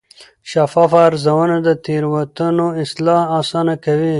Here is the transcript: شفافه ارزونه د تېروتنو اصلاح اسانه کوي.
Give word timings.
شفافه 0.51 0.97
ارزونه 1.07 1.55
د 1.67 1.69
تېروتنو 1.85 2.67
اصلاح 2.83 3.21
اسانه 3.39 3.75
کوي. 3.85 4.09